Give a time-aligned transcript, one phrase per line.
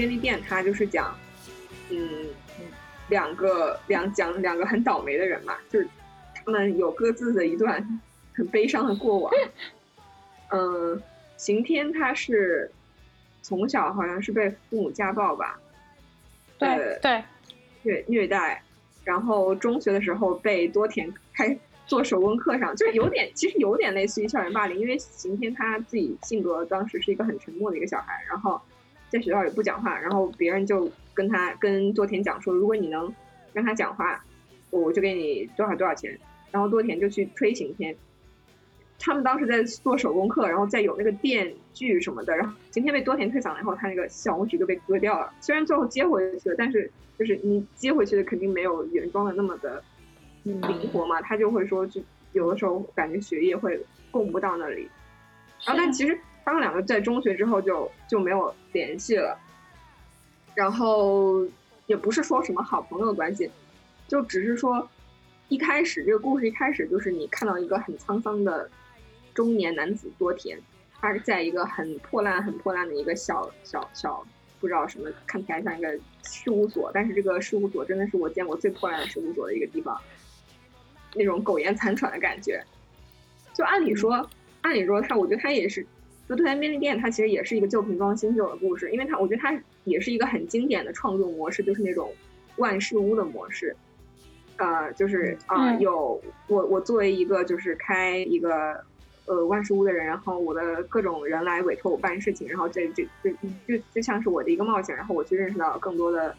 [0.00, 1.14] 田便利店，它就是讲，
[1.90, 2.26] 嗯，
[3.08, 5.86] 两个两讲两个很倒霉的人嘛，就是
[6.34, 8.00] 他们有各自的一段
[8.32, 9.32] 很悲伤的过往。
[10.48, 11.00] 嗯，
[11.36, 12.70] 刑天他是
[13.42, 15.58] 从小好像是被父母家暴吧，
[16.58, 17.22] 对对，
[17.82, 18.62] 虐虐待，
[19.04, 21.58] 然后中学的时候被多田开。
[21.86, 28.62] 做手工课上，就是有点，其实有点类似于校园霸凌，因为刑天他自己性格当时是一个很沉默的一个小孩，然后
[29.10, 33.14] 在学校里不讲话，然后别人就跟他跟多田讲说，如果你能
[33.52, 34.24] 让他讲话，
[34.70, 36.18] 我就给你多少多少钱，
[36.50, 37.94] 然后多田就去推晴天。
[38.98, 49.82] 他们当时在做手工课，然后再有那个电锯什么的，然后晴天被多田推搡了以后，他那个小拇指就被割掉了，虽然最后接回去了，但是就是你接回去的肯定没有原装的那么的。
[50.42, 52.00] 灵活嘛，他就会说，就
[52.32, 53.78] 有的时候感觉血液会
[54.10, 54.88] 供不到那里。
[55.66, 59.38] 然后，但其实他们两个在中学之后就就没有联系了。
[60.54, 61.46] 然后
[61.86, 63.50] 也不是说什么好朋友的关系，
[64.08, 64.86] 就只是说
[65.48, 68.68] 一开始这个故事一开始就是你看到一个很沧桑的
[69.32, 70.60] 中年男子多田，
[71.00, 74.26] 他是在一个很破烂、很破烂的一个小小小
[74.60, 79.98] 不知道什么，看起来像一个事务所，但是这个事务所真的是我见过最破烂的事务所的一个地方。
[81.14, 82.62] 那种苟延残喘的感觉，
[83.54, 84.28] 就按理说，
[84.60, 85.84] 按理说他，我觉得他也是，
[86.30, 92.14] 就特田便利店，它其实也是一个旧瓶装新酒的故事，因为它，我觉得它也是一个很经典的创作模式，就是那种
[92.54, 93.74] 万事屋的模式，
[94.56, 98.80] 呃，就是啊，有我我作为一个就是开一个
[99.26, 103.32] 呃万事屋的人，然后我的各种人来委托我办事情，然后这这这
[103.66, 106.32] 就就像是我的一个冒险，然后我去认识到更多的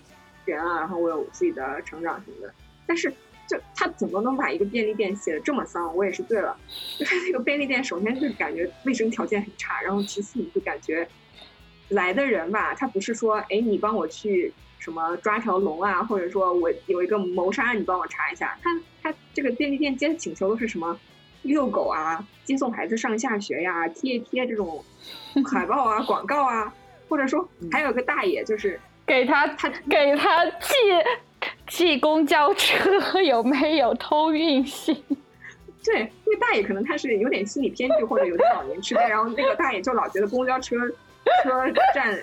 [0.45, 2.53] 人啊，然后我有自己的成长什么的，
[2.87, 3.11] 但是。
[3.51, 5.93] 就他怎么能把一个便利店写的这么脏？
[5.93, 6.55] 我也是醉了。
[6.97, 11.05] 就是那个便利店，首先就感觉卫生条件很差，然后其次你就感觉
[11.89, 18.57] 来的人吧，他不是说，哎，你帮我去什么抓条龙啊，或者说我有一个谋杀案，你帮我查一下。
[18.63, 18.69] 他
[19.03, 20.97] 他这个便利店接的请求都是什么
[21.41, 24.81] 遛狗啊，接送孩子上下学呀，贴一贴这种
[25.45, 26.73] 海报啊、 广告啊，
[27.09, 30.73] 或者说还有个大爷就是给他他给他寄。
[31.67, 35.03] 骑公交车有没有偷运行？
[35.83, 40.75] 对，那个大爷可能他是有点心理偏执或者有点老年痴呆，然后那个大爷就老觉得公交车
[41.43, 42.19] 车站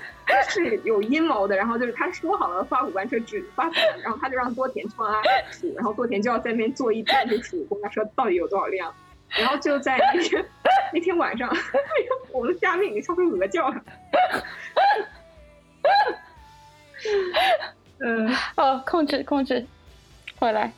[0.48, 8.94] 是有阴谋的，然后就是他说好了发五班车只发五然后他就让多田去帮他数，然后多田就要在那边坐一天就数公交车到底有多少辆，
[9.30, 10.44] 然后就在那天
[10.94, 11.50] 那天晚上，
[12.30, 13.82] 我们的嘉宾已经笑出鹅叫了。
[18.00, 19.66] 嗯哦，控制控制，
[20.38, 20.72] 回来。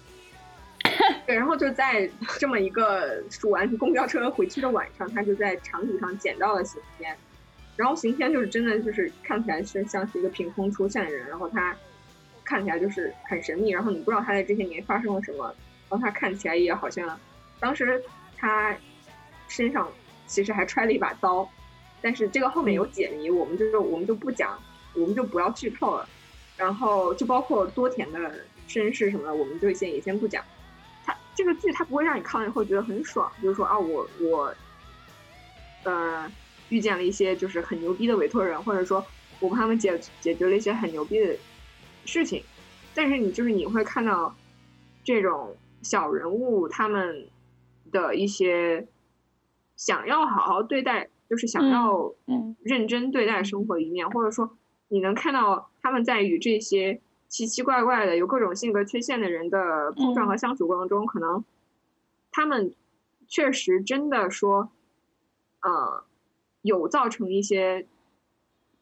[1.26, 2.08] 对，然后就在
[2.38, 7.14] 这么一个数完公交车回去的晚上，他就在长椅上捡到了刑天。
[7.76, 11.76] 然后刑天就是真的就是看起来是像是一个凭空出现的人，然后他
[12.44, 15.54] 看起来就是很神秘，然后你不知道他在这些年发生了什么。
[15.88, 17.18] 然后他看起来也好像，
[17.58, 18.02] 当时
[18.36, 18.76] 他
[19.48, 19.88] 身上
[20.26, 21.48] 其实还揣了一把刀，
[22.00, 24.58] 但是这个后面有解谜，我们就是我们就不讲，
[24.94, 26.08] 我们就不要剧透了。
[26.60, 30.44] 然后就包括多田的身世什么的，我们就先也先不讲。
[31.02, 34.54] 他这个剧他不会让你看完以后觉得很爽，就是说啊，我我，
[35.84, 36.30] 呃，
[36.68, 39.02] 遇见了一些就是很牛逼的委托人，或者说
[39.40, 41.34] 我帮他们解解决了一些很牛逼的
[42.04, 42.44] 事情。
[42.94, 44.36] 但是你就是你会看到
[45.02, 47.26] 这种小人物他们
[47.90, 48.86] 的一些
[49.76, 52.12] 想要好好对待，就是想要
[52.62, 54.58] 认真对待生活的一面，或者说。
[54.92, 61.44] 你能看到他们在与这些奇奇怪怪的、有各种性格缺陷的人的碰撞和相处过程中，可能
[62.30, 62.74] 他们
[63.26, 64.70] 确实真的说，
[65.62, 66.04] 呃，
[66.62, 67.86] 有造成一些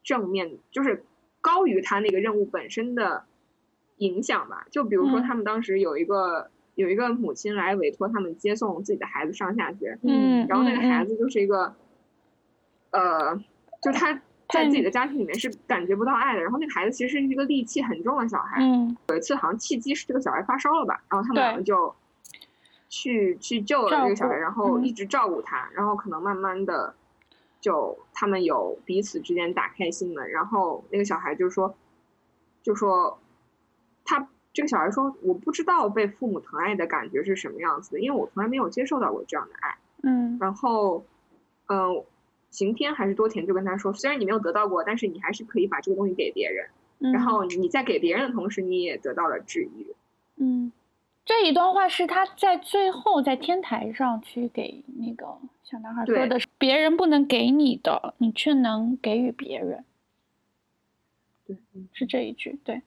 [0.02, 1.04] 正面，就是
[1.40, 3.24] 高于他那个任务本身的
[3.98, 4.66] 影响吧。
[4.70, 11.74] 就比如说，他们当时有一个有一个母亲来委托他们接送自己的孩子上下学，嗯，然后那个孩子就是一个，
[12.90, 13.36] 呃，
[13.82, 14.22] 就他。
[14.48, 18.62] 在自己的家庭里面是感觉不到爱的，然后那个孩子其实是一个戾气很重的小孩。
[18.62, 21.94] 嗯，有一次好像契机是这个小孩发烧了吧，然后他们两个就
[22.88, 26.94] 去去救了这个小孩，然后一直照顾他，然后可能慢慢的
[27.60, 31.74] 就他们有彼此之间打开心门，然后那个小孩就说，
[32.62, 33.18] 就说
[34.06, 39.76] 他这个小孩说我不知道被父母疼爱的感觉是什么样子的，因为我从来没有接受到过这样的爱。
[40.04, 41.04] 嗯，然后
[41.66, 42.02] 嗯。
[42.50, 49.94] 刑天还是多田就跟他说，虽然你没有得到过，但是你还是可以把这个东西给别人，然后你在给别人的同时，你也得到了治愈。
[50.36, 50.72] 嗯，
[51.24, 55.26] 这一段话是他在最后在天台上去给那个
[55.62, 59.84] 小男孩说的，别人不能给你的，你却能给予别人。
[61.46, 61.56] 对，
[61.92, 62.58] 是这一句。
[62.64, 62.82] 对，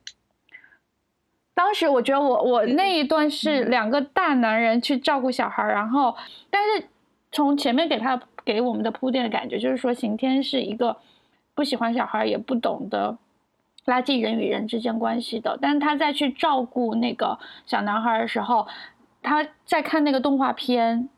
[1.54, 6.16] 当时我觉得我我那一段是两个大男人去照顾小孩，然后
[6.50, 6.88] 但是
[7.31, 10.98] 从前面给他给我们的铺垫的感觉，就是说刑天是一个
[11.56, 13.18] 不喜欢小孩，也不懂得
[13.86, 15.57] 拉近人与人之间关系的。
[15.62, 18.68] 但是他在去照顾那个小男孩的时候，
[19.22, 21.10] 他在看那个动画片。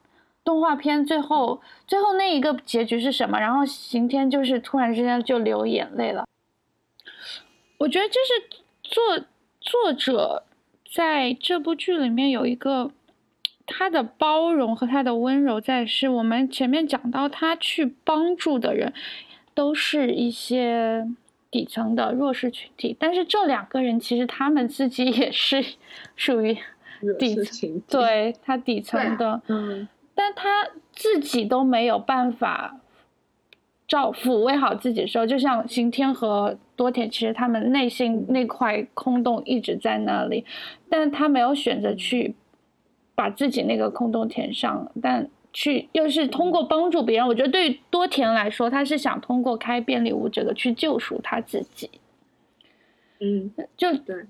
[0.45, 3.39] 动画片最后最后那一个结局是什么？
[3.39, 6.25] 然后刑天就是突然之间就流眼泪了。
[7.77, 9.25] 我觉得这是作
[9.61, 10.43] 作者
[10.93, 12.91] 在这部剧里面有一个
[13.65, 18.93] 他的包容和他的温柔在，是我们前面讲到他去帮助的人
[19.53, 21.07] 都是一些
[21.49, 25.63] 底层的弱势群体，但是这两个人其实他们自己也是
[26.15, 26.57] 属于
[27.19, 29.87] 底层，对他底层的，嗯。
[30.15, 32.77] 但他自己都没有办法
[33.87, 40.45] 照抚慰好自己的时候，就像刑天和多田，其实他们内心那块空洞一直在那里，
[40.87, 42.35] 但他没有选择去
[43.15, 47.27] 把自己那个空洞填上，但去又是通过帮助别人。
[47.27, 51.89] 我觉得对于多田来说，他是想通过开便利屋这个去救赎他自己。
[53.19, 53.87] 嗯，就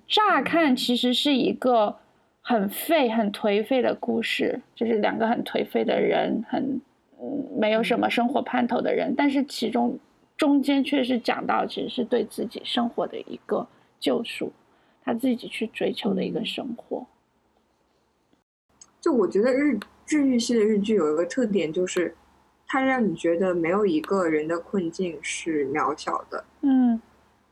[0.07, 1.97] 乍看其实是一个。
[2.45, 6.81] 很废、很颓废的故事，就是两个很颓废的人，很
[7.18, 9.97] 嗯没有什么生活盼头的人，但是其中
[10.36, 13.65] 中间却是讲到，其实是对自己生活的一个
[13.97, 14.51] 救赎，
[15.06, 17.07] 他自己去追求的一个生活。
[19.03, 22.15] 就我觉得日治愈系的日剧有一个特点，就是
[22.65, 26.45] 它让你觉得没有一个人的困境是渺小的。
[26.61, 27.01] 嗯，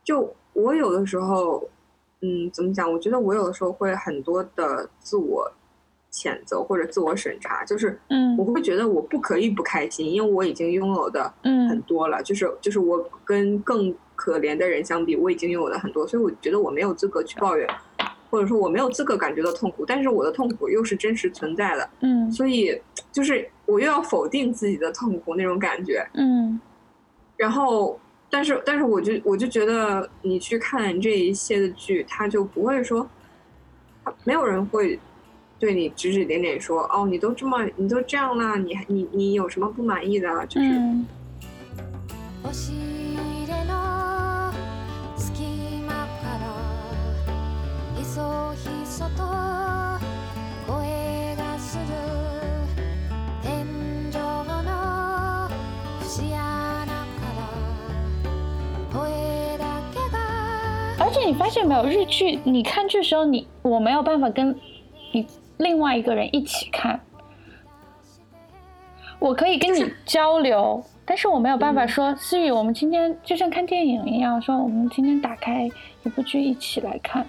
[0.02, 1.68] 就我有的时候。
[2.24, 2.88] 嗯，怎么讲？
[2.88, 5.50] 我觉得我有的时候会很多的自我
[6.12, 17.68] 谴责或者自我审查，就是，嗯，我会觉得我不可以不开心，因为我已经拥有的很多了，就是就是我跟更可怜的人相比，我已经拥有的很多，所以我觉得我没有资格去抱怨，
[18.32, 22.76] 或者说我没有资格感觉到痛苦，但是我的痛苦又是真实存在的，嗯，所以
[23.12, 26.58] 就是我又要否定自己的痛苦那种感觉，嗯，
[27.36, 28.00] 然后。
[28.34, 33.06] 但是，但是，我就我就觉得，你去看这一些的剧，他就不会说，
[34.24, 34.98] 没有人会
[35.58, 40.46] 对你指指点点说，哦，你都这么，你都这样了，你你你有什么不满意的？
[40.46, 40.66] 就是。
[60.98, 64.54] 而且你发现没有，日剧你看剧的时候，你我没有办法跟
[65.12, 65.26] 你
[65.56, 67.00] 另外一个人一起看。
[69.18, 75.66] 我可以跟你交流，但是我没有办法说思雨，我们今天就像看电影一样，说我们今天打开
[76.02, 77.26] 一部剧一起来看。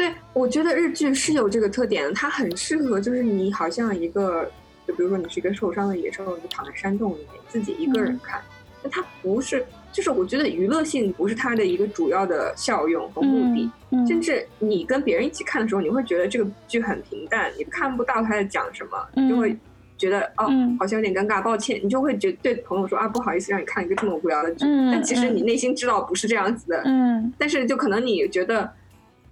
[0.00, 4.50] 对，我觉得日剧是有这个特点的，它很适合，就是你好像一个，
[4.86, 8.40] 就比如说你是一个受伤的野兽，你躺在山洞里面自己一个人看，
[8.82, 9.62] 那它不是。
[9.92, 13.70] 就是我觉得娱乐性不是它的一个主要的效用和目的，
[14.06, 19.54] 甚至你跟别人一起看的时候，你会觉得这个剧很平淡，你看不到他在讲什么，你就会
[19.98, 20.46] 觉得哦，
[20.78, 28.72] 好像有点尴尬，抱歉，你就会觉对朋友说啊，不好意思让你看一个这么无聊的剧，但其实你内心知道不是这样子的，嗯，但是就可能你觉得，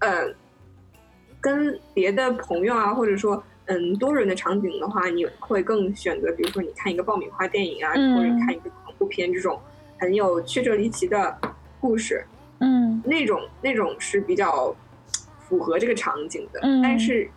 [0.00, 0.26] 呃，
[1.40, 9.60] 跟别的朋友啊，或者说嗯多人的场景的话，你会更选择，比如说你看一个爆米花电影啊，或者看一个恐怖片这种。
[10.00, 11.36] 很有曲折离奇的
[11.80, 12.24] 故事，
[12.60, 14.72] 嗯，那种那种是比较
[15.40, 16.60] 符合这个场景的。
[16.62, 17.28] 嗯，但是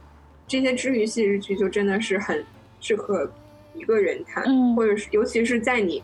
[0.48, 2.46] 这些治愈系日剧就真的是很
[2.80, 3.28] 适合
[3.74, 4.44] 一个人看，
[4.76, 6.04] 或者是尤其是在你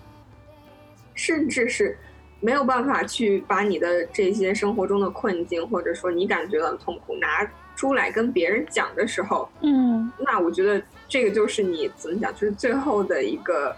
[1.14, 1.96] 甚至是
[2.40, 13.74] 没有办法去把你的这些生活中的困境，或者说你感觉到的痛苦拿出来跟别人讲的时候，嗯，那我觉得这个就是你怎么讲，就是最后的一个，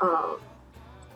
[0.00, 0.36] 呃。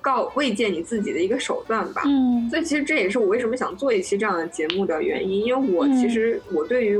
[0.03, 6.97] 告慰藉你自己的一个手段吧，嗯，所以其实这也是我为什么想做一期这样的节目的原因，因为我其实我对于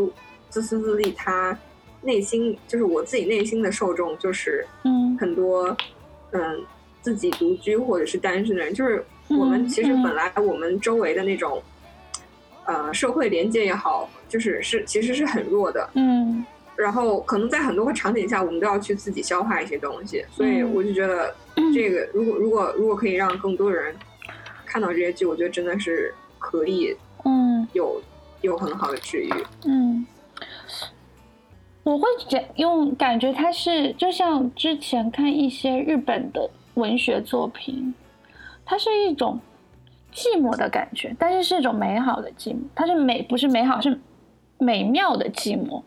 [0.51, 1.57] 自私自利，他
[2.03, 5.17] 内心就是我自己内心的受众就是嗯。
[5.19, 5.77] 很多
[6.33, 6.65] 嗯
[7.01, 11.63] 自己独居或者是单身的人，就是我们其实本来我们周围的那种
[12.65, 16.45] 呃社会连接也好，就是是其实是很弱的，嗯。
[16.77, 21.35] 然后可能在很多个场景下，我们都要去自己消化一些东西，所以我就觉得
[21.73, 23.97] 这个如果如果如果可以让更多人
[24.67, 27.99] 看到这些剧，我觉得真的是可以，嗯，有
[28.43, 29.33] 有很好的治愈，
[29.65, 30.07] 嗯，
[31.83, 37.95] 我会觉用感觉它是就像之前看一些日本的文学作品，
[38.67, 39.41] 它是一种
[40.13, 43.99] 寂寞的感觉，但是是一种美好的寂寞，它是美不是美好是
[44.59, 45.83] 美妙的寂寞。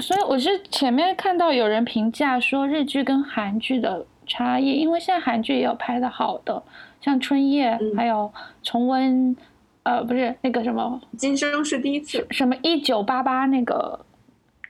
[0.00, 6.62] 所以我是前面看到有人评价说日剧跟韩剧的差异，因为现在韩剧也有拍的好的，
[7.00, 9.34] 像春夜，还有重温，
[9.82, 14.04] 呃，不是那个什么，今生是第一次，什么一九八八那个，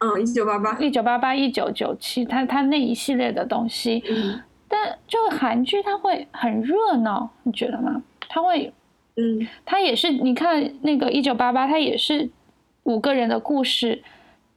[0.00, 4.02] 嗯，一九八八，一九八八，一九九七，它它那一系列的东西，
[4.66, 8.02] 但这个韩剧它会很热闹，你觉得吗？
[8.30, 8.72] 它会，
[9.16, 12.30] 嗯，它也是，你看那个一九八八，它也是
[12.88, 14.02] 五个人的故事。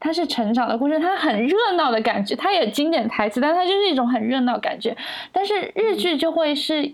[0.04, 4.98] 它是成长的故事，它很热闹的感觉，它有经典台词，但它就是一种很热闹感觉。
[5.32, 6.92] 但是日剧就会是，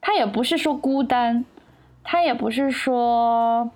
[0.00, 1.44] 它也不是说孤单，
[2.02, 3.70] 它也不是说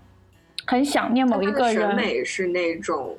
[0.66, 1.74] 很想念某一个人。
[1.74, 3.14] 审美是那种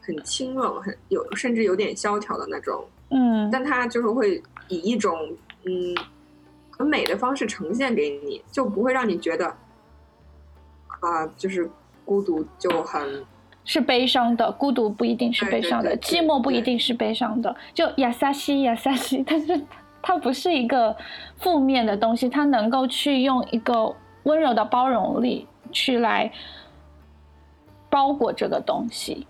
[0.00, 5.14] 很清冷、很有甚至有点萧条的那种，嗯，但它就是会以一种
[5.66, 5.94] 嗯
[6.70, 9.54] 很美的方式呈现给你，就不会让你觉得
[11.02, 11.70] 啊，就是
[12.10, 13.24] 孤独就很。
[13.64, 17.54] 是悲伤的，孤独不一定是悲伤的，寂寞不一定是悲伤的。
[17.72, 19.60] 就亚萨西，亚萨西， 但是
[20.02, 20.96] 它不是一个
[21.36, 26.32] 负面的东西，它能够去用一个温柔的包容力去来
[27.88, 29.24] 包裹这个东西。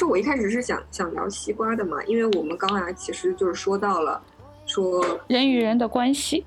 [0.00, 4.20] 实我一开始是想想聊西瓜的嘛，因为我们刚才其实就是说到了，
[4.64, 6.44] 说人与人的关系，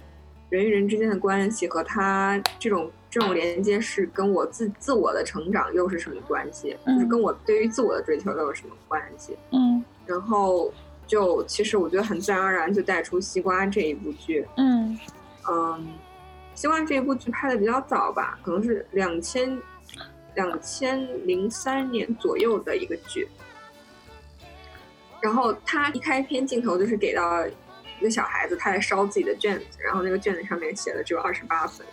[0.50, 6.76] 人与人之间的关系和他这种这种连接是跟我自自我的成长又是什么关系？
[6.86, 9.38] 就是跟我对于自我的追求又有什么关系？
[9.52, 10.74] 嗯，然后
[11.06, 14.44] 就其实我觉得很自然而然就带出西瓜这一部剧。
[14.58, 15.00] 嗯
[15.48, 15.88] 嗯，
[16.56, 19.56] 西瓜这一部剧拍的比较早吧，可能是两千。
[20.36, 23.28] 两千零三年左右的一个剧，
[25.24, 31.88] 然后他一开篇镜头就是给到一个小孩子，他在烧自己的卷子，然后那个卷子上面写的只有二十八分。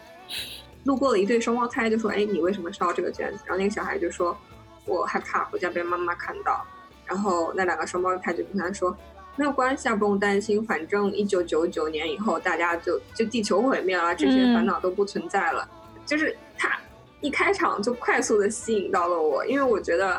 [0.83, 4.37] 路过了一对双胞胎，就说：“哎，你为什么烧这个卷子？”然后那个小孩就说
[4.85, 6.67] ：“我害怕回家被妈妈看到。”
[7.07, 8.97] 然后那两个双胞胎就跟他说
[9.37, 15.69] ：“没有关系啊，不用担心，反正一九九九年以后，大家就就地球毁灭了，这些烦恼都不存在了。”
[16.05, 16.77] 就是他。
[17.23, 20.15] 一开场就快速的吸引到了我，因为我觉得，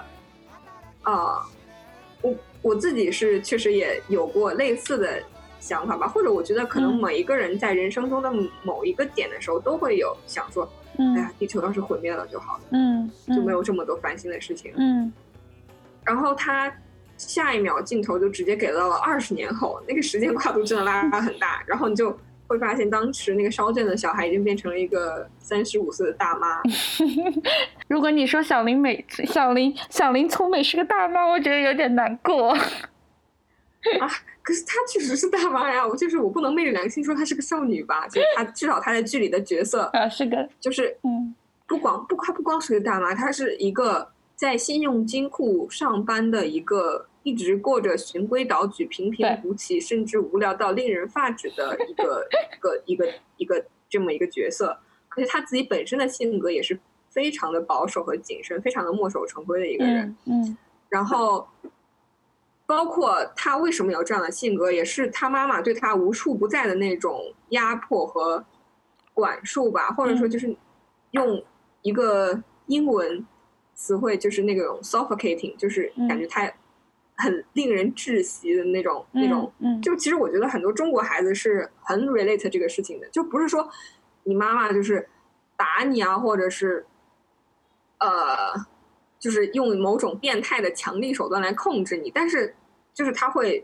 [1.01, 1.41] 啊，
[2.21, 5.21] 我我自己是确实也有过类似的
[5.59, 8.31] 想法吧，或者我觉得可能每一个人在人生中的
[8.63, 15.11] 某一个点的时候都会有想说，哎呀，地球要是毁灭了就好了，嗯，就没有这么多烦心的事情，嗯。
[16.03, 16.73] 然后他
[17.17, 22.17] 下一秒镜头就直接给到了二十年后，那个时间跨度真的拉很大，然后你就。
[22.51, 26.61] 会发现当时那个烧卷的小孩已经变成了一个三十五岁的大妈。
[27.87, 32.49] 如果你说小林美、小林、小林聪美是个大妈，我觉得有点难过。
[32.51, 34.07] 啊，
[34.43, 35.87] 可是她确实是大妈呀！
[35.87, 38.05] 我就是我不能昧着良心说她是个少女吧？
[38.09, 41.33] 就她至少她在剧里的角色 啊是个，就是嗯，
[41.65, 47.07] 不光不她不光是个大妈，她是一个在信用金库上班的一个。
[47.23, 54.77] 一直过着循规蹈矩、平平无奇，甚至无聊到令人发指的一个 一个一个一个这么一个角色。
[55.09, 60.15] 而且他自己本身的性格也是非常的保守和谨慎，非常的墨守成规的一个人。
[60.25, 60.57] 嗯。
[60.89, 61.47] 然后，
[62.65, 68.43] 包括他为什么有这样的性格，也是他妈妈对他无处不在的那种压迫和
[69.13, 70.55] 管束吧，或者说就是
[71.11, 71.43] 用
[71.81, 73.25] 一个英文
[73.75, 76.51] 词汇，就是那种 suffocating，就是感觉他。
[77.17, 79.51] 很令人窒息的那种，那种，
[79.81, 83.69] 就其实我觉得很多中国孩子是很 relate 这个事情的，就不是说
[84.23, 85.07] 你妈妈就是
[85.55, 86.83] 打你啊，或者是
[87.99, 88.53] 呃，
[89.19, 92.55] 就是用某种变态的强力手段来控制你，但是
[92.93, 93.63] 就是他会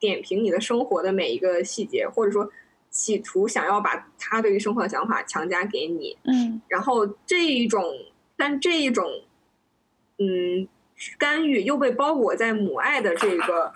[0.00, 2.50] 点评你的生活的每一个细节，或者说
[2.90, 7.84] 企图想要把他对于生活的想法强加给你，嗯，然后这一种，
[8.36, 9.06] 但这一种，
[10.18, 10.66] 嗯。
[11.18, 13.72] 干预又被包裹在母爱的这个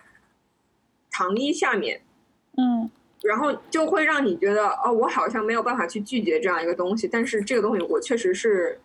[1.11, 2.01] 糖衣下面，
[2.57, 2.91] 嗯，
[3.23, 8.81] 然后就会让你觉得哦，我好像没有办法去拒绝这样一个东西，但是这个东西我确实是，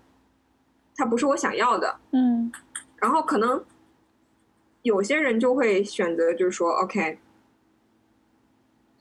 [0.96, 2.52] 它不是我想要的，嗯。
[2.98, 3.64] 然后可能
[4.82, 7.20] 有些人就会选择就是说，OK，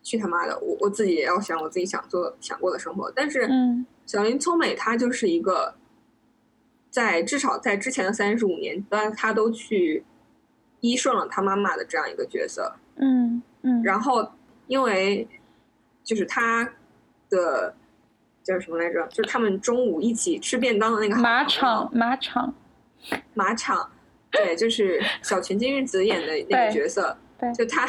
[0.03, 3.11] 去他妈的，我我自己也要想我自己想做想过的生活。
[3.11, 3.87] 但是嗯。
[4.07, 5.75] 小林聪美她就是一个，
[6.95, 10.05] 在至少在之前的三十五年，但他都去
[10.79, 12.73] 依顺了他妈妈的这样一个角色。
[12.95, 14.31] 嗯嗯，然后
[14.69, 15.27] 因为
[16.05, 16.73] 就是他
[17.29, 17.75] 的
[18.45, 19.05] 叫什么来着？
[19.09, 22.55] 就是他们中午一起吃便当的那个马场马场，
[23.35, 23.91] 马场，
[24.31, 27.89] 对，就是小泉今日子演的那个角色，对就他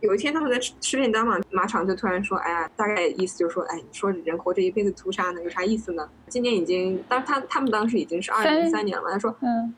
[0.00, 5.42] 有一天他们在吃吃便当嘛，马场就突然说，哎呀，大概意思就是说，哎，你说人活这一辈子屠杀呢？
[5.42, 6.08] 有啥意思呢？
[6.28, 9.74] 今年已经，当他他们当时已经是二零零三年了嘛，他说，嗯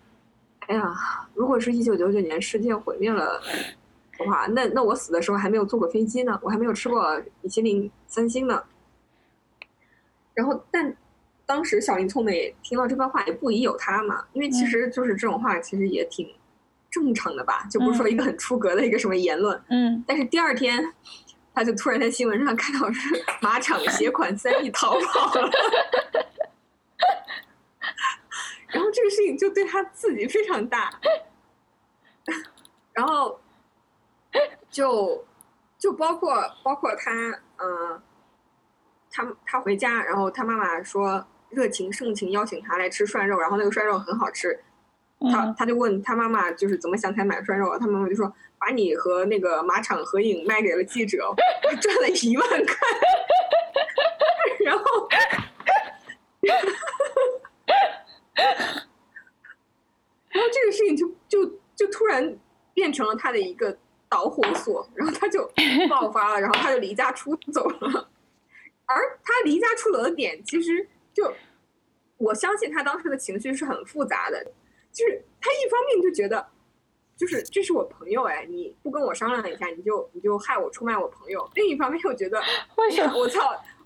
[0.67, 0.95] 哎呀，
[1.35, 3.41] 如果是一九九九年世界毁灭了
[4.19, 8.63] 的话，那那我死的时候还没有坐过飞机呢，我还没有吃过米其林三星呢。
[10.35, 10.95] 然后，但
[11.45, 16.29] 当时小林聪美听到这番话也不疑有他嘛，因为其实就是这种话其实也挺
[16.91, 19.63] 正常的吧，就不是说一个很出格的一个什么言论。
[19.69, 20.93] 嗯，但是第二天，
[21.55, 25.51] 他就突然在新闻上看到是马场携款 三亿逃跑了，
[28.69, 30.93] 然后这个事情就对他刺激非常大，
[32.93, 33.41] 然后
[34.71, 35.25] 就
[35.79, 37.13] 就包括包括他
[37.57, 38.03] 嗯、呃
[39.13, 44.63] 他他回家，然后他妈妈说热情盛情邀请他来吃涮肉，然后那个涮肉很好吃，
[45.33, 47.79] 他嗯他就问他妈妈就是怎么想起来买涮肉啊？
[47.79, 51.35] 他妈妈就说把你和那个马场合影卖给了记者，
[51.81, 52.75] 赚了一万块。
[54.65, 55.09] 然后，
[60.29, 62.39] 然后这个事情就就就突然
[62.75, 63.77] 变成了他的一个
[64.09, 65.51] 导火索，然后他就
[65.89, 68.09] 爆发了，然后他就离家出走了。
[68.87, 71.33] 而他离家出走的点，其实就
[72.19, 74.53] 我相信他当时的情绪是很复杂的，
[74.93, 76.47] 就是他一方面就觉得，
[77.17, 82.43] 就是这是我朋友哎，你不跟我商量一下，你就你就害我出卖我朋友；另一方面又觉得，
[82.77, 83.19] 为什么？
[83.19, 83.41] 我操，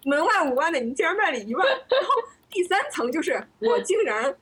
[0.05, 4.37] 门外五万的你竟然卖了一万， 然后第三层就是我竟然，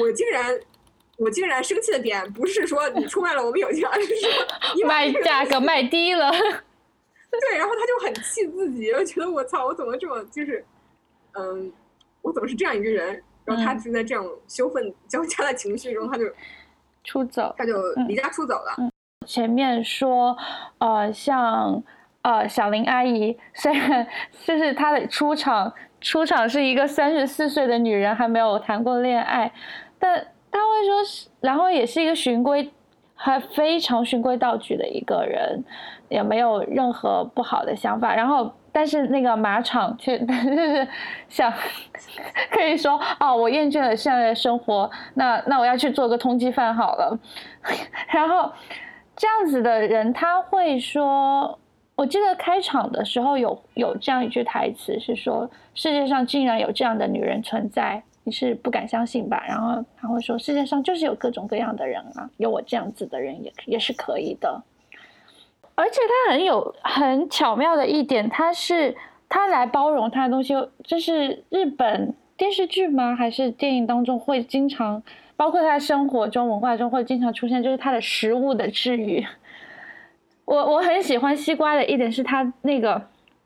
[0.00, 0.60] 我竟然。
[1.20, 4.30] 我竟然生气的点不是说你出卖了我们友情，而 是说
[4.76, 10.64] 你把卖价格卖低了， 对，然后他就很气自己，我觉得我操，我怎么这么就是，
[11.32, 11.72] 嗯，
[12.22, 13.20] 我怎么是这样一个人？
[13.48, 16.24] 然后他嗯就在这种羞愤交 加的情绪中，他就
[17.02, 17.54] 出走。
[17.56, 17.72] 他就
[18.06, 18.90] 离家出走了。
[19.26, 20.36] 前面说，
[20.78, 21.82] 呃，像
[22.22, 24.06] 呃小林阿姨，虽然
[24.44, 29.52] 就是她的出场出场是一个三十四岁的女人，还没有谈过恋爱，
[29.98, 30.16] 但
[30.50, 32.70] 她会说是，然后也是一个循规，
[33.14, 35.62] 还非常循规蹈矩的一个人，
[36.08, 38.14] 也没有任何不好的想法。
[38.14, 40.88] 然后，但是那个马场却就是
[41.28, 41.52] 想
[42.50, 47.18] 可以说，哦，我厌倦了现在的生活，那那我要去做个通缉犯好了。
[48.12, 48.52] 然后
[49.16, 51.58] 这样子的人，他会说，
[51.96, 59.42] 我记得开场的时候有有这样一句台词是说，世界上竟然有这样的女人存在，你是不敢相信吧？
[59.48, 64.62] 然后他会说，世界上就是有各种各样的人啊，有我这样子的人也也是可以的。
[65.78, 68.96] 而且他很有很巧妙的一点，他是
[69.28, 73.14] 他来包容他的东西，就是日本电视剧吗？
[73.14, 75.00] 还是电影当中会经常，
[75.36, 79.24] 包括他生活中、文化中会经常出现，就是他的食物的治愈。
[80.44, 83.00] 我我很喜欢西瓜的一点是他那个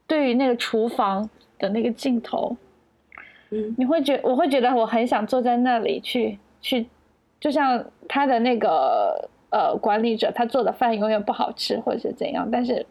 [0.07, 2.57] 对于那个厨房的那个镜头，
[3.51, 6.87] 嗯，你会觉我会觉得我很想坐在那里去去，
[7.39, 12.85] 就像他的那个呃管理者，他做的饭永远不好吃或者是怎样，但是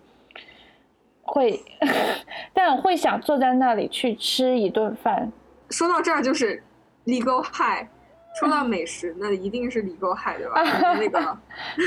[1.23, 1.59] 会，
[2.53, 5.31] 但会想坐在那里去吃一顿饭。
[5.69, 6.63] 说到这儿就是
[7.05, 7.85] legal high，
[8.39, 10.63] 说到美食，那一定是 legal high 对吧？
[10.95, 11.37] 那个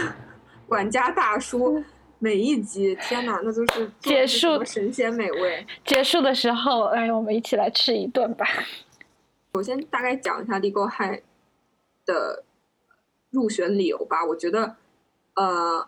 [0.68, 1.82] 管家大叔。
[2.20, 5.66] 每一集，天哪，那都是结束神仙美味。
[5.84, 8.46] 结束的时候，哎，我们一起来吃一顿吧。
[9.54, 11.20] 首先，大概讲一下 Legal High
[12.06, 12.42] 的
[13.34, 14.24] 入选理由吧。
[14.24, 14.76] 我觉得，
[15.34, 15.86] 呃，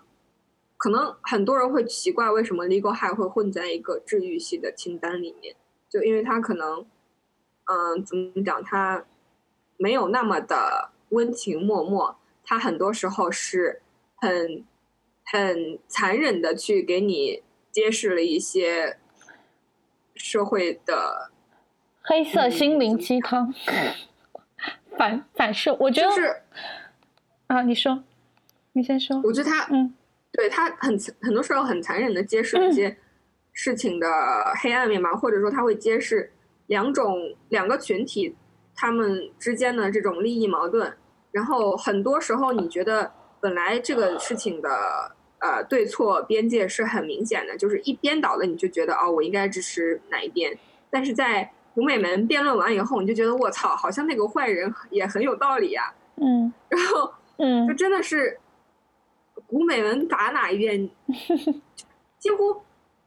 [0.77, 5.57] 可能很多人会奇怪为什么 Legal High 会混在一个治愈系的清单里面，
[5.89, 6.81] 就因为它可能，
[7.65, 9.05] 嗯、呃，怎么讲，它
[9.79, 13.81] 没有那么的温情脉脉，它很多时候是
[14.17, 14.65] 很。
[15.29, 18.97] 很残忍的去给你揭示了一些
[20.15, 21.33] 社会的
[22.01, 23.53] 黑色心灵鸡汤，
[24.97, 26.43] 反反射，我觉得就是
[27.47, 28.03] 啊，你说，
[28.73, 29.21] 你先说。
[29.23, 29.95] 我觉得他，嗯，
[30.33, 32.97] 对他很很多时候很残忍的揭示了一些
[33.53, 34.09] 事情的
[34.61, 36.33] 黑暗面吧，或者说他会揭示
[36.67, 38.35] 两种两个群体
[38.75, 40.93] 他们之间的这种利益矛盾。
[41.31, 44.71] 然后很多时候你觉得本来这个事情的
[45.39, 50.57] 呃对错边界是很明显的，就是一边倒的你就觉得哦我应该支持哪一边，
[50.91, 55.93] 但是在古美门辩论完以后，你就觉得我操，好像那个坏人也很有道理呀。
[56.17, 58.39] 嗯，然后嗯就真的是
[59.47, 60.89] 古美文打哪一遍，
[62.19, 62.63] 几乎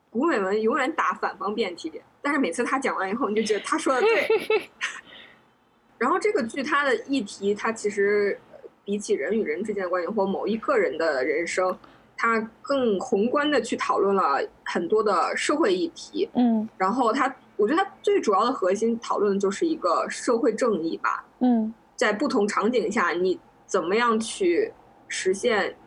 [0.10, 4.70] 古美文永远打反方辩题，但是每次他讲完以后，你就觉得他说的对。
[5.98, 8.40] 然后这个剧它的议题，它其实
[8.86, 11.78] 比起人与人之间的关系或某一个人的人生，
[12.16, 16.30] 它更宏观的去讨论了很多的社会议题。
[16.36, 21.26] 嗯然后它，我觉得它最主要的核心讨论的就是一个社会正义吧。
[21.40, 23.38] 嗯在不同场景下，你
[23.70, 24.74] 怎么样去
[25.08, 25.78] 实现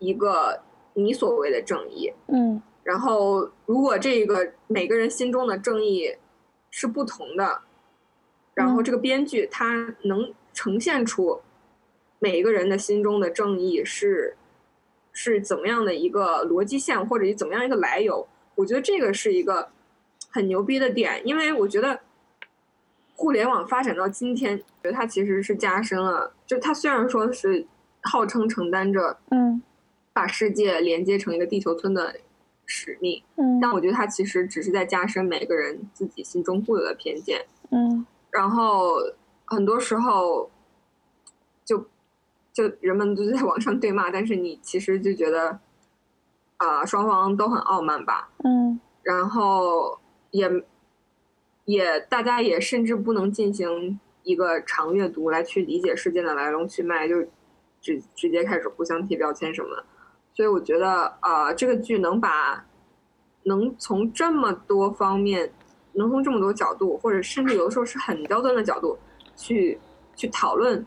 [0.00, 0.60] 一个
[0.94, 2.12] 你所谓的正义？
[2.26, 2.60] 嗯。
[2.82, 6.16] 然后，如果这个每个人心中的正义
[6.70, 7.60] 是不同的，
[8.54, 8.84] 然后嗯。
[8.84, 11.40] 这个编剧他能呈现出
[12.18, 14.36] 每一个人的心中的正义是
[15.12, 19.68] 是怎么样的一个逻辑线，或者怎么样一个来由，我觉得这个是一个
[20.30, 22.00] 很牛逼的点，因为我觉得
[23.14, 27.64] 互联网发展到今天，觉得它其实是加深了，就它虽然说是
[28.02, 29.62] 号称承担着嗯。
[30.12, 32.16] 把世界连接成一个地球村的
[32.66, 33.60] 使命，嗯。
[33.60, 38.04] 但我觉得它其实只是在加深每个人自己心中固有的偏见，嗯。
[38.32, 38.96] 然后
[39.44, 40.50] 很多时候
[41.64, 41.86] 就
[42.52, 45.60] 就人们都在网上对骂，但是你其实就觉得
[46.56, 48.80] 啊、双方都很傲慢吧，嗯。
[49.04, 49.96] 然后
[50.32, 50.50] 也
[51.66, 57.16] 也大家也甚至不能进行一个长阅读来去理解事件的来龙去脉，就
[57.80, 59.84] 直直接开始互相贴标签什么的。
[60.32, 62.64] 所以我觉得，呃，这个剧能把
[63.42, 65.52] 能从这么多方面，
[65.92, 68.96] 能从这么多角度，或者甚至有的时候是很刁钻的角度
[69.36, 69.78] 去
[70.14, 70.86] 去讨论，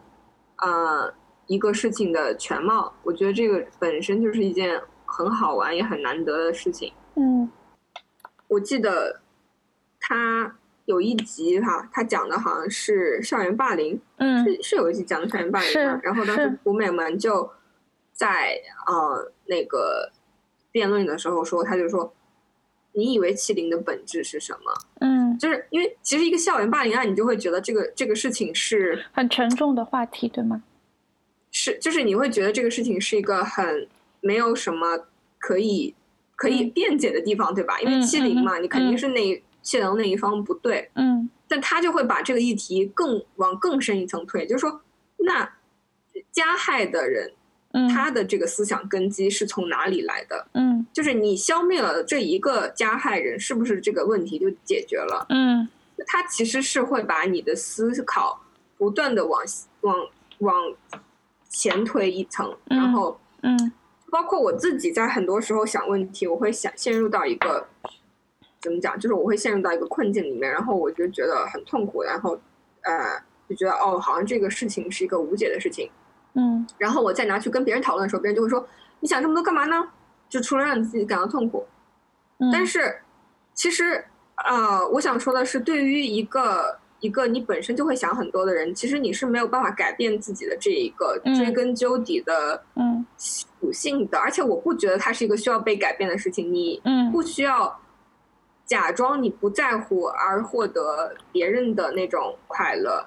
[0.58, 1.14] 呃，
[1.48, 2.92] 一个事情的全貌。
[3.04, 6.92] 我觉得这个本身就是一件很好玩也很难得的事情。
[7.16, 7.48] 嗯
[8.48, 9.20] 我记得
[10.00, 15.74] 他有一集哈，他讲的好像是校园霸凌，嗯是是有一集讲的校园霸凌？
[16.02, 17.50] 然后当时是古美们就
[18.12, 20.12] 在呃那个
[20.72, 22.14] 辩论的时候说，他就说，
[22.92, 24.74] 你以为欺凌的本质是什么？
[25.00, 30.64] 嗯，就是因为其实一个校园霸凌案，你就会觉得这个这个事情是很沉重的话题，对吗？
[31.52, 33.88] 是，就是你会觉得这个事情是一个很
[34.22, 35.06] 没有什么
[35.40, 35.94] 可以
[36.36, 37.80] 可以嗯辩解的地方，对吧？
[37.80, 44.82] 因为嗯欺凌嘛，嗯你肯定嗯是那一欺凌那一方不对，嗯但他就会把这个议题更往更深一层推，就是说，
[45.18, 45.50] 那
[46.32, 47.32] 加害的人
[47.72, 50.48] 嗯，他的这个思想根基是从哪里来的？
[50.54, 55.26] 嗯就是你消灭了这一个加害人，是不是这个问题就解决了？
[55.30, 55.68] 嗯
[56.06, 58.42] 他其实是会把你的思考
[58.78, 59.42] 不断的往
[59.82, 59.96] 往
[60.40, 60.56] 往
[61.50, 63.72] 前推一层，嗯然后嗯
[64.10, 67.68] 包括我自己在很多时候想问题，我会想陷入到一个
[68.64, 72.32] 怎么讲，就是我会陷入到一个困境里面，然后我就觉得很痛苦，然后
[72.84, 75.90] 呃就觉得哦，好像这个事情是一个无解的事情，
[76.36, 76.66] 嗯。
[76.78, 78.66] 然后我再拿去跟别人讨论的时候，别人就会说
[79.02, 79.88] 你想这么多干嘛呢？
[80.30, 81.68] 就除了让你自己感到痛苦，
[82.40, 82.96] 嗯，但是
[83.54, 84.04] 其实
[84.46, 91.36] 呃，我想说的是，对于一个一个你本身就会想很多的人，其实你是没有办法改变自己的这一个嗯。
[91.36, 93.06] 追根究底的嗯。
[93.18, 97.12] 属性的，而且我不觉得它是一个需要被改变的事情，你嗯。
[97.12, 97.80] 不需要
[98.74, 103.06] 假装你不在乎而获得别人的那种快乐，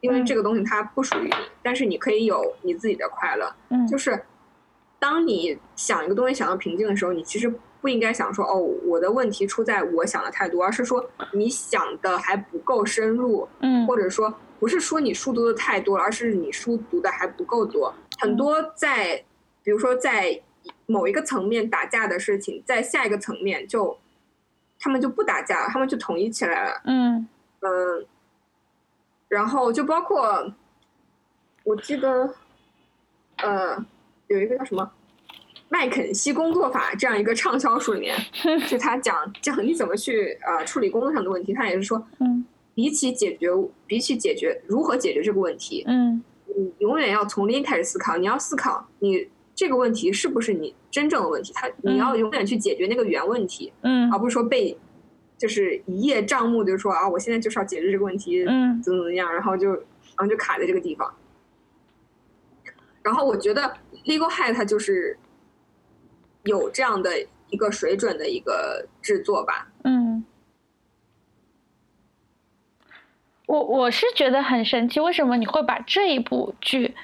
[0.00, 3.54] 因为嗯这个东西它不属于你，但是你可以有你自己的快乐。
[3.68, 4.18] 嗯就是
[4.98, 17.94] 当你想一个东西想到平静的时候，你其实不应该想说哦，我的问题出在我想的太多，而是说你想的还不够深入，嗯或者说不是说你书读的太多了，而是你书读的还不够多。
[18.18, 19.22] 很多在
[19.62, 20.40] 比如说在
[20.86, 23.98] 某一个层面打架的事情，在下一个层面就
[24.84, 26.82] 他们就不打架了，他们就统一起来了。
[26.84, 27.26] 嗯。
[27.60, 28.06] 嗯，
[29.28, 30.52] 然后就包括，
[31.62, 32.34] 我记得，
[33.38, 33.82] 呃，
[34.26, 34.92] 有一个叫什么
[35.70, 38.14] 麦肯锡工作法这样一个畅销书里面，
[38.68, 42.44] 就他讲讲你怎么去呃处理工作上的问题，他也是说，嗯。
[42.74, 43.48] 比起解决，
[43.86, 46.22] 比起解决如何解决这个问题，嗯。
[46.54, 53.72] 你永远要从零开始思考，你要思考你这个问题是不是你真正的问题，他你要永远去解决那个原问题。
[53.82, 54.76] 嗯而不是说被
[55.38, 61.14] 就是一叶障目，就是说啊，我现在就是要解决这个问题，嗯怎么怎么样，然后就然后就卡在这个地方。
[63.02, 63.62] 然后我觉得
[64.06, 65.18] Legal High 它就是
[66.44, 67.10] 有这样的
[67.50, 69.68] 一个水准的一个制作吧。
[69.84, 70.24] 嗯，
[73.46, 76.94] 我我是觉得很神奇，为什么你会把这一部剧？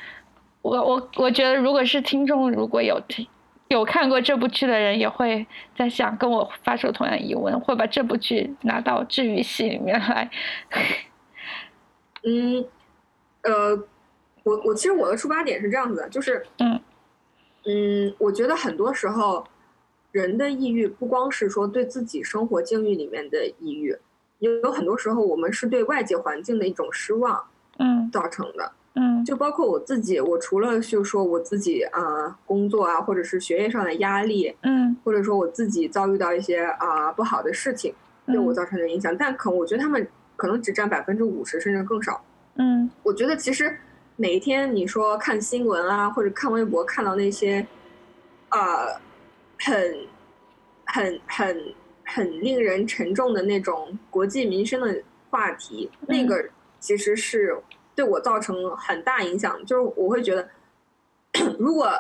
[0.63, 3.27] 我我我觉得，如果是听众如果有听
[3.69, 5.47] 有看过这部剧的人，也会
[5.77, 10.31] 在想跟我发出同样疑问，会把这部剧拿到治愈系里面来。
[12.25, 12.65] 嗯，
[13.43, 13.77] 呃，
[14.43, 16.81] 我我其实我的出发点是这样子的，就是嗯
[17.65, 19.47] 嗯，我觉得很多时候
[20.11, 23.97] 人的抑郁不光是说对自己生活境遇里面的抑郁，
[24.41, 27.43] 有有很多时候我们是对外界环境的一种失望
[27.79, 28.65] 嗯造成的。
[28.65, 28.80] 嗯
[29.25, 34.97] 就包括我自己，我除了就说我自己啊、工作啊，或者是学业上的压力，嗯。
[35.05, 37.95] 或者说我自己遭遇到一些啊、不好的事情
[38.27, 42.23] 对我造成的影响，但可我觉得他们可能只占百分之五十甚至更少。
[42.57, 42.91] 嗯。
[43.03, 43.75] 我觉得其实
[44.17, 47.65] 每一天你说看新闻啊，或者看微博看到那些，
[48.51, 49.01] 呃，
[49.59, 49.95] 很
[50.87, 51.75] 很很
[52.05, 56.45] 很令人沉重的那种国计民生的话题，那个
[56.81, 57.57] 其实是
[58.01, 59.65] 对我造成很大影响。
[59.67, 60.49] 就是我会觉得，
[61.59, 61.91] 如果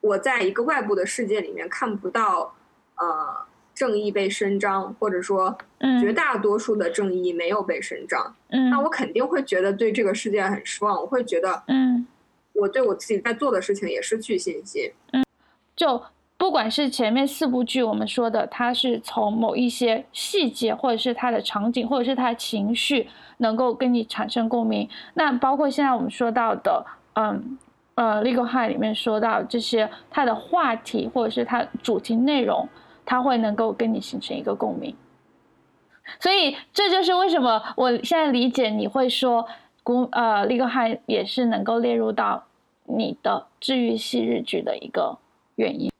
[0.00, 2.54] 我在一个外部的世界里面看不到，
[2.96, 3.46] 呃。
[3.74, 12.06] 正义被伸张，或者说嗯，绝大多数的正义没有被伸张，嗯那我肯定会觉得对这个世界很失望，我会觉得嗯。
[12.52, 14.92] 我对我自己在做的事情也失去信心。
[15.12, 15.24] 嗯
[15.74, 16.00] 就
[16.36, 23.08] 不管是前面四部剧我们说的，它是从某一些细节，或者是它的场景，或者是它的情绪，
[23.42, 24.88] 能够跟你产生共鸣。
[25.12, 27.58] 那包括现在我们说到的，嗯
[27.94, 32.66] 呃，《Legal High》里面说到这些，它的话题或者是它主题内容，
[33.04, 34.96] 它会能够跟你形成一个共鸣。
[36.18, 39.46] 所以这就是为什么我现在理解你会说
[39.82, 42.44] 古呃《Legal High》也是能够列入到
[42.84, 45.18] 你的治愈系日剧的一个
[45.56, 45.91] 原因。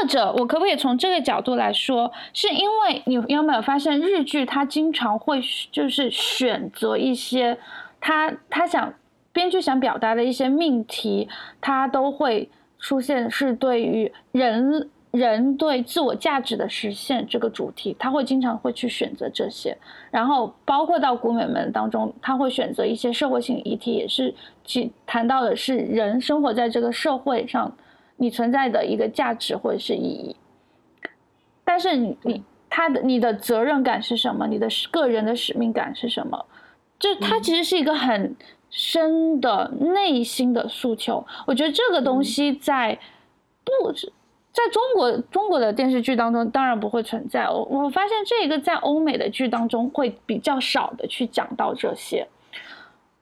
[0.00, 7.58] 或者，我可不可以从这个角度来说，是因为你有没有发现日剧它经常会就是选择一些
[8.00, 8.94] 他他想
[9.30, 11.28] 编剧想表达的一些命题，
[11.60, 19.76] 它都会出现是对于人人对自我价值的实现这个主题，他会经常会去选择这些，
[20.10, 24.34] 然后包括到古美们当中，他会选择一些社会性议题，也是
[24.64, 27.70] 去谈到的是人生活在这个社会上。
[28.20, 30.36] 你存在的一个价值或者是意义，
[31.64, 34.46] 但是你你他的你的责任感是什么？
[34.46, 36.44] 你的个人的使命感是什么？
[36.98, 38.36] 这它其实是一个很
[38.68, 41.26] 深的内心的诉求。
[41.46, 42.98] 我觉得这个东西在
[43.64, 43.90] 不
[44.52, 47.48] 在中国中国的电视剧当中当然不会存在。
[47.48, 52.28] 我我发现这个在欧美的剧当中会比较少的去讲到这些。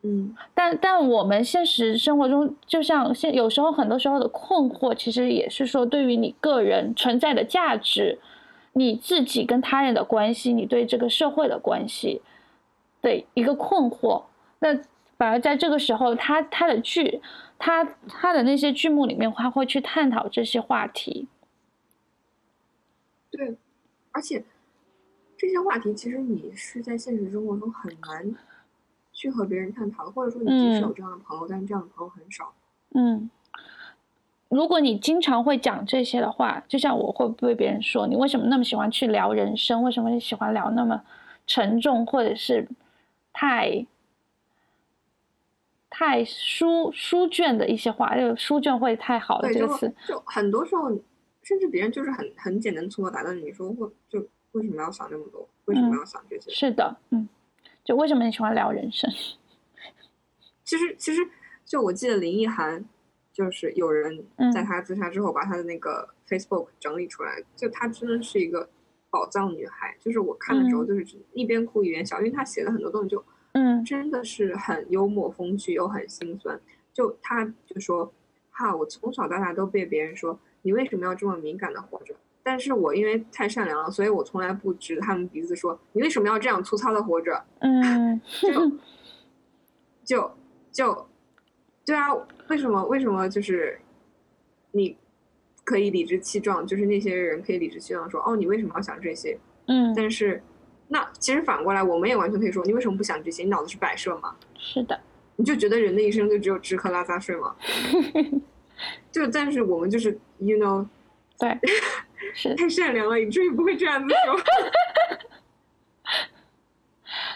[0.08, 8.18] 嗯，但但我们现实生活中，就像现有时候很多时候的困惑，其实也是说对于你个人存在的价值，
[8.72, 12.22] 你自己跟他人的关系，你对这个社会的关系
[13.02, 14.22] 的一个困惑。
[14.60, 14.74] 那
[15.18, 17.20] 反而在这个时候，他他的剧，
[17.58, 21.28] 他他的那些剧目里面，他会去探讨这些话题。
[23.30, 23.58] 对，
[24.12, 24.42] 而且
[25.36, 28.34] 这些话题其实你是在现实生活中很难。
[29.18, 32.52] 去和别人探讨，或者说你即使有这样的朋友，但是这样的朋友很少。
[32.94, 33.28] 嗯，
[34.48, 41.02] 如果你经常会讲这些的话，就像我会被别人说你为什么那么喜欢去聊人生，为什么你喜欢聊那么
[41.48, 42.68] 沉重或者是
[43.32, 43.84] 太
[45.90, 49.92] 太书书卷的一些话，就书卷会太好了这个词。
[50.06, 50.92] 就很多时候，
[51.42, 55.48] 甚至别人就是很很简单粗暴打断你说，或就为什么要想这么多？
[55.64, 56.52] 为什么要想这些？
[56.52, 57.28] 是的，嗯。
[57.88, 59.10] 就为什么你喜欢聊人生？
[60.62, 61.26] 其实，其实
[61.64, 62.84] 就我记得林奕涵，
[63.32, 64.22] 就是有人
[64.52, 68.68] 在她自杀之后把她的那个 Facebook 整理出来，就她真的是一个
[69.08, 69.96] 宝藏女孩。
[70.00, 76.60] 就是我看的时候，就是一边哭一边笑，因为她写的很多东西就，嗯，真的是很幽默风趣又很心酸。
[76.92, 78.12] 就她就说，
[78.50, 82.14] 哈，我从小到大都被别人说，你为什么要这么敏感的活着？
[82.50, 87.44] 但是我因为太善良了，所以我从来不指他们鼻子说你为什么要这样粗糙的活着？
[87.58, 88.72] 嗯，就
[90.02, 90.34] 就
[90.72, 91.06] 就
[91.84, 92.08] 对啊，
[92.48, 93.78] 为什么为什么就是
[94.72, 94.96] 你
[95.62, 99.38] 可以理直气壮，就是那些人可以理直气壮说哦，你为什么要想这些？
[99.66, 100.42] 嗯，但是
[100.88, 103.42] 那其实反过来，我们也完全可以说，你为什么不想这些？
[103.42, 104.34] 你脑子是摆设吗？
[104.58, 104.98] 是的，
[105.36, 107.54] 你就觉得人的一生就只有吃喝拉撒睡吗？
[109.12, 110.86] 就但是我们就是 you know，
[111.38, 111.58] 对。
[112.34, 112.54] 是。
[112.54, 114.36] 太善良了，以至于不会这样子说。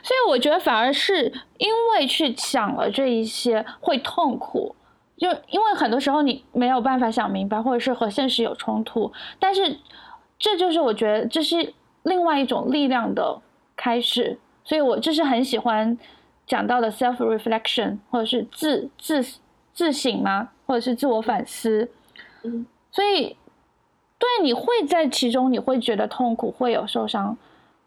[0.03, 4.75] 所以我觉得反而是因为去想了这一些会痛苦，
[5.17, 9.79] 就因为很多时候你没有办法想明白，或者是和现实有冲突，但是
[10.39, 13.41] 这就是我觉得这是另外一种力量的
[13.77, 15.97] 开始，所以我就是很喜欢
[16.47, 19.25] 讲到的 self reflection，或者是自自
[19.73, 21.89] 自省吗，或者是自我反思，
[22.43, 23.37] 嗯，所以
[24.23, 27.37] 对你会在其中你会觉得痛苦，会有受伤，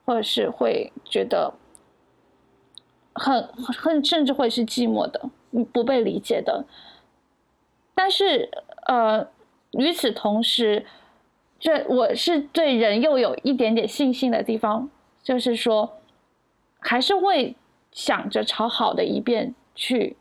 [0.04, 1.54] 或者是会觉得
[3.14, 5.30] 很很甚至会是寂寞的，
[5.72, 6.66] 不被理解的。
[7.94, 8.52] 但是，
[8.86, 9.26] 呃，
[9.72, 10.86] 与此同时，
[11.58, 14.90] 这我是对人又有一点点信心的地方，
[15.24, 16.02] 就是说，
[16.80, 17.56] 还是会
[17.94, 20.18] 想着朝好的一边去，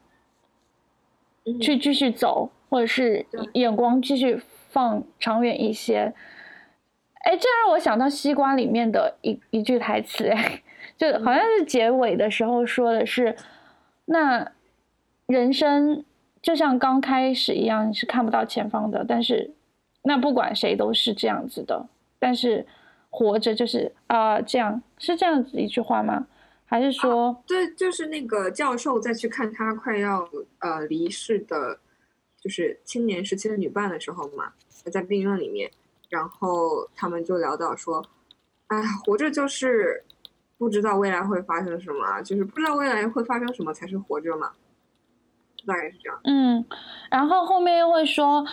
[1.60, 4.40] 去继续走，或者是眼光继续
[4.74, 6.12] 放长远一些。
[7.22, 10.62] 哎，这让我想到《西瓜》里面的一一句台词，哎，
[10.98, 13.34] 就好像是结尾的时候说的是，
[14.04, 14.52] 那
[15.26, 16.04] 人生。
[16.42, 19.02] 就像刚开始一样，你是看不到前方的。
[19.08, 19.54] 但是，
[20.02, 21.86] 那不管谁都是这样子的。
[22.18, 22.66] 但是，
[23.08, 26.26] 活着就是啊，这样是这样子一句话吗？
[26.66, 31.78] 还是说，对，就是那个教授再去看他快要呃离世的，
[32.38, 34.52] 就是青年时期的女伴的时候嘛，
[34.90, 35.70] 在病院里面，
[36.08, 38.04] 然后他们就聊到说，
[38.68, 40.04] 哎，活着就是
[40.58, 44.52] 不知道未来会发生什么，就是不知道未来会发生什么才是活着嘛。
[45.66, 46.20] 大概是这样。
[46.24, 46.64] 嗯，
[47.10, 48.46] 然后后面又会说，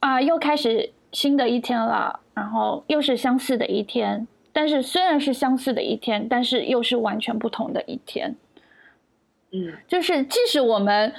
[0.00, 8.36] 啊，又开始新的一天了，然后又是相似的一天，但是虽然是相似的一天，但是又是完全不同的一天。
[9.52, 11.14] 嗯，就是即使我们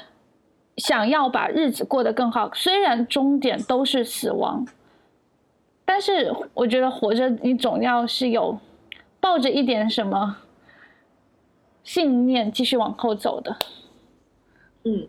[0.77, 4.65] 想要把日子过得更好，虽然终点都是死亡，
[5.85, 8.59] 但是我觉得活着，你总要是有
[9.19, 10.37] 抱着一点什么
[11.83, 13.55] 信念继续往后走的。
[14.83, 15.07] 嗯。